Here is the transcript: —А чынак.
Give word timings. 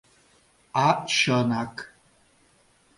—А 0.85 0.87
чынак. 1.15 1.73